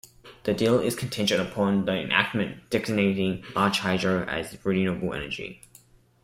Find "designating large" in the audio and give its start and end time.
2.71-3.81